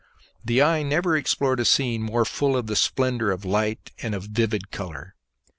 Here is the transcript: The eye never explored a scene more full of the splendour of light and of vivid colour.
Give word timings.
The 0.43 0.63
eye 0.63 0.81
never 0.81 1.15
explored 1.15 1.59
a 1.59 1.63
scene 1.65 2.01
more 2.01 2.25
full 2.25 2.57
of 2.57 2.65
the 2.65 2.75
splendour 2.75 3.29
of 3.29 3.45
light 3.45 3.91
and 4.01 4.15
of 4.15 4.23
vivid 4.23 4.71
colour. 4.71 5.13